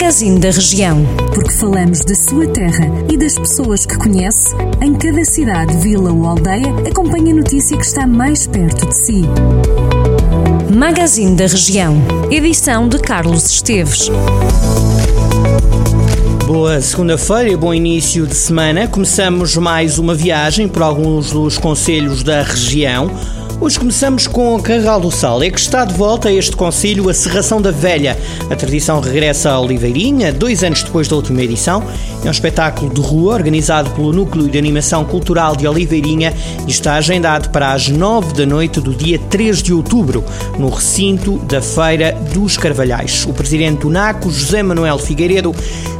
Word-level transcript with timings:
Magazine 0.00 0.38
da 0.38 0.50
Região. 0.50 1.04
Porque 1.34 1.50
falamos 1.50 1.98
da 2.02 2.14
sua 2.14 2.46
terra 2.46 2.86
e 3.10 3.16
das 3.16 3.34
pessoas 3.34 3.84
que 3.84 3.98
conhece, 3.98 4.54
em 4.80 4.94
cada 4.94 5.24
cidade, 5.24 5.76
vila 5.78 6.12
ou 6.12 6.24
aldeia, 6.24 6.72
acompanhe 6.88 7.32
a 7.32 7.34
notícia 7.34 7.76
que 7.76 7.84
está 7.84 8.06
mais 8.06 8.46
perto 8.46 8.86
de 8.86 8.96
si. 8.96 9.22
Magazine 10.72 11.34
da 11.34 11.48
Região. 11.48 11.96
Edição 12.30 12.88
de 12.88 13.00
Carlos 13.00 13.44
Esteves. 13.46 14.08
Boa 16.46 16.80
segunda-feira 16.80 17.50
e 17.50 17.56
bom 17.56 17.74
início 17.74 18.24
de 18.24 18.36
semana. 18.36 18.86
Começamos 18.86 19.56
mais 19.56 19.98
uma 19.98 20.14
viagem 20.14 20.68
por 20.68 20.82
alguns 20.82 21.32
dos 21.32 21.58
conselhos 21.58 22.22
da 22.22 22.42
região. 22.42 23.10
Hoje 23.60 23.76
começamos 23.76 24.28
com 24.28 24.56
Carral 24.62 25.00
do 25.00 25.10
Sal. 25.10 25.42
É 25.42 25.50
que 25.50 25.58
está 25.58 25.84
de 25.84 25.92
volta 25.92 26.28
a 26.28 26.32
este 26.32 26.56
concílio 26.56 27.08
a 27.08 27.14
Serração 27.14 27.60
da 27.60 27.72
Velha. 27.72 28.16
A 28.48 28.54
tradição 28.54 29.00
regressa 29.00 29.50
a 29.50 29.58
Oliveirinha, 29.60 30.32
dois 30.32 30.62
anos 30.62 30.84
depois 30.84 31.08
da 31.08 31.16
última 31.16 31.42
edição. 31.42 31.82
É 32.24 32.28
um 32.28 32.30
espetáculo 32.30 32.94
de 32.94 33.00
rua 33.00 33.34
organizado 33.34 33.90
pelo 33.90 34.12
Núcleo 34.12 34.48
de 34.48 34.56
Animação 34.56 35.04
Cultural 35.04 35.56
de 35.56 35.66
Oliveirinha 35.66 36.32
e 36.68 36.70
está 36.70 36.94
agendado 36.94 37.50
para 37.50 37.72
as 37.72 37.88
nove 37.88 38.32
da 38.32 38.46
noite 38.46 38.80
do 38.80 38.94
dia 38.94 39.18
3 39.18 39.60
de 39.60 39.74
outubro, 39.74 40.24
no 40.56 40.70
recinto 40.70 41.36
da 41.38 41.60
Feira 41.60 42.12
dos 42.32 42.56
Carvalhais. 42.56 43.26
O 43.26 43.32
presidente 43.32 43.80
do 43.80 43.90
NACO, 43.90 44.30
José 44.30 44.62
Manuel 44.62 44.98
Figueiredo, 45.00 45.52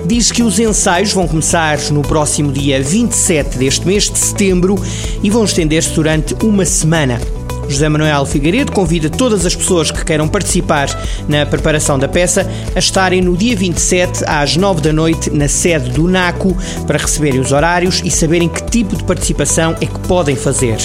diz 0.06 0.30
que 0.30 0.44
os 0.44 0.60
ensaios 0.60 1.12
vão 1.12 1.26
começar 1.26 1.76
no 1.90 2.02
próximo 2.02 2.52
dia 2.52 2.80
27 2.80 3.58
deste 3.58 3.84
mês 3.84 4.08
de 4.08 4.16
setembro 4.16 4.76
e 5.24 5.28
vão 5.28 5.42
estender-se 5.42 5.90
durante 5.90 6.36
uma 6.40 6.64
semana. 6.64 7.20
José 7.68 7.88
Manuel 7.88 8.24
Figueiredo 8.26 8.72
convida 8.72 9.10
todas 9.10 9.44
as 9.44 9.54
pessoas 9.54 9.90
que 9.90 10.04
queiram 10.04 10.28
participar 10.28 10.88
na 11.28 11.44
preparação 11.46 11.98
da 11.98 12.08
peça 12.08 12.48
a 12.74 12.78
estarem 12.78 13.20
no 13.20 13.36
dia 13.36 13.56
27 13.56 14.24
às 14.26 14.56
9 14.56 14.80
da 14.80 14.92
noite 14.92 15.30
na 15.30 15.48
sede 15.48 15.90
do 15.90 16.08
NACO 16.08 16.56
para 16.86 16.98
receberem 16.98 17.40
os 17.40 17.52
horários 17.52 18.00
e 18.04 18.10
saberem 18.10 18.48
que 18.48 18.62
tipo 18.64 18.96
de 18.96 19.04
participação 19.04 19.76
é 19.80 19.86
que 19.86 19.98
podem 20.00 20.34
fazer. 20.34 20.76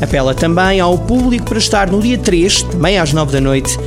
Apela 0.00 0.34
também 0.34 0.80
ao 0.80 0.96
público 0.96 1.46
para 1.46 1.58
estar 1.58 1.90
no 1.90 2.00
dia 2.00 2.18
3, 2.18 2.62
também 2.62 2.98
às 2.98 3.12
9 3.12 3.32
da 3.32 3.40
noite, 3.40 3.78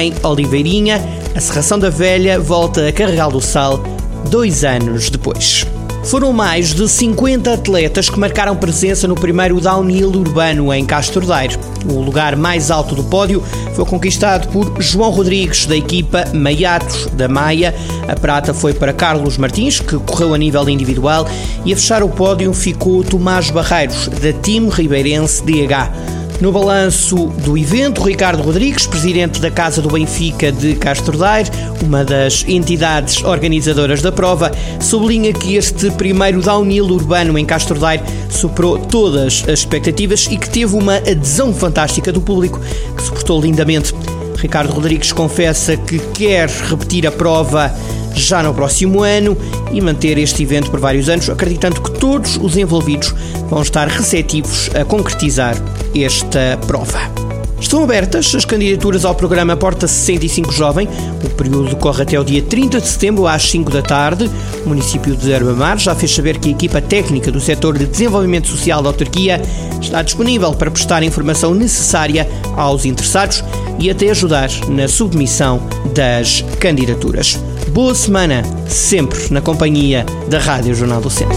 em 0.00 0.14
Oliveirinha. 0.22 1.00
A 1.34 1.40
Serração 1.40 1.78
da 1.78 1.90
Velha 1.90 2.40
volta 2.40 2.88
a 2.88 2.92
Carregal 2.92 3.30
do 3.30 3.40
Sal 3.40 3.82
dois 4.30 4.64
anos 4.64 5.10
depois. 5.10 5.66
Foram 6.04 6.32
mais 6.32 6.72
de 6.72 6.88
50 6.88 7.52
atletas 7.52 8.08
que 8.08 8.18
marcaram 8.18 8.56
presença 8.56 9.06
no 9.06 9.14
primeiro 9.14 9.60
downhill 9.60 10.08
urbano 10.08 10.72
em 10.72 10.84
Castro 10.84 11.26
Daire. 11.26 11.58
O 11.84 12.00
lugar 12.00 12.34
mais 12.34 12.70
alto 12.70 12.94
do 12.94 13.04
pódio 13.04 13.42
foi 13.74 13.84
conquistado 13.84 14.48
por 14.48 14.80
João 14.80 15.10
Rodrigues, 15.10 15.66
da 15.66 15.76
equipa 15.76 16.24
Maiatos 16.32 17.06
da 17.12 17.28
Maia. 17.28 17.74
A 18.08 18.14
prata 18.14 18.54
foi 18.54 18.72
para 18.72 18.92
Carlos 18.92 19.36
Martins, 19.36 19.80
que 19.80 19.98
correu 19.98 20.32
a 20.32 20.38
nível 20.38 20.68
individual, 20.68 21.28
e 21.64 21.72
a 21.72 21.76
fechar 21.76 22.02
o 22.02 22.08
pódio 22.08 22.52
ficou 22.54 23.04
Tomás 23.04 23.50
Barreiros, 23.50 24.08
da 24.08 24.32
Time 24.32 24.70
Ribeirense 24.70 25.42
DH. 25.44 26.18
No 26.40 26.52
balanço 26.52 27.16
do 27.44 27.58
evento, 27.58 28.00
Ricardo 28.00 28.44
Rodrigues, 28.44 28.86
presidente 28.86 29.40
da 29.40 29.50
Casa 29.50 29.82
do 29.82 29.90
Benfica 29.90 30.52
de 30.52 30.76
Castro 30.76 31.18
Daire, 31.18 31.50
uma 31.82 32.04
das 32.04 32.44
entidades 32.46 33.24
organizadoras 33.24 34.00
da 34.00 34.12
prova, 34.12 34.52
sublinha 34.80 35.32
que 35.32 35.56
este 35.56 35.90
primeiro 35.90 36.40
downhill 36.40 36.84
urbano 36.84 37.36
em 37.36 37.44
Castro 37.44 37.76
Daire 37.76 38.04
superou 38.30 38.78
todas 38.78 39.42
as 39.48 39.58
expectativas 39.58 40.28
e 40.30 40.36
que 40.36 40.48
teve 40.48 40.76
uma 40.76 40.98
adesão 40.98 41.52
fantástica 41.52 42.12
do 42.12 42.20
público, 42.20 42.60
que 42.96 43.02
se 43.02 43.10
portou 43.10 43.40
lindamente. 43.40 43.92
Ricardo 44.36 44.72
Rodrigues 44.72 45.10
confessa 45.10 45.76
que 45.76 45.98
quer 45.98 46.48
repetir 46.48 47.04
a 47.04 47.10
prova 47.10 47.74
já 48.20 48.42
no 48.42 48.54
próximo 48.54 49.02
ano 49.02 49.36
e 49.72 49.80
manter 49.80 50.18
este 50.18 50.42
evento 50.42 50.70
por 50.70 50.80
vários 50.80 51.08
anos, 51.08 51.28
acreditando 51.28 51.80
que 51.80 51.90
todos 51.92 52.36
os 52.36 52.56
envolvidos 52.56 53.14
vão 53.48 53.62
estar 53.62 53.88
receptivos 53.88 54.70
a 54.74 54.84
concretizar 54.84 55.56
esta 55.94 56.58
prova. 56.66 57.28
Estão 57.60 57.82
abertas 57.82 58.32
as 58.34 58.44
candidaturas 58.44 59.04
ao 59.04 59.14
programa 59.14 59.56
Porta 59.56 59.88
65 59.88 60.52
Jovem. 60.52 60.88
O 61.24 61.30
período 61.30 61.74
corre 61.76 62.02
até 62.02 62.18
o 62.18 62.24
dia 62.24 62.40
30 62.40 62.80
de 62.80 62.86
setembro, 62.86 63.26
às 63.26 63.42
5 63.50 63.70
da 63.70 63.82
tarde. 63.82 64.30
O 64.64 64.68
município 64.68 65.16
de 65.16 65.30
Herbamar 65.30 65.76
já 65.76 65.94
fez 65.94 66.14
saber 66.14 66.38
que 66.38 66.48
a 66.48 66.52
equipa 66.52 66.80
técnica 66.80 67.32
do 67.32 67.40
setor 67.40 67.76
de 67.76 67.86
desenvolvimento 67.86 68.46
social 68.46 68.80
da 68.80 68.90
autarquia 68.90 69.42
está 69.80 70.02
disponível 70.02 70.54
para 70.54 70.70
prestar 70.70 71.02
a 71.02 71.04
informação 71.04 71.52
necessária 71.52 72.28
aos 72.56 72.84
interessados 72.84 73.42
e 73.78 73.90
até 73.90 74.10
ajudar 74.10 74.50
na 74.68 74.88
submissão 74.88 75.60
das 75.94 76.42
candidaturas. 76.60 77.38
Boa 77.70 77.94
semana, 77.94 78.42
sempre 78.66 79.32
na 79.32 79.40
companhia 79.40 80.04
da 80.28 80.38
Rádio 80.38 80.74
Jornal 80.74 81.00
do 81.00 81.10
Centro. 81.10 81.36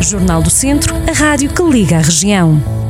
Jornal 0.00 0.42
do 0.42 0.50
Centro, 0.50 0.94
a 1.08 1.12
rádio 1.12 1.50
que 1.52 1.62
liga 1.62 1.96
a 1.96 2.00
região. 2.00 2.81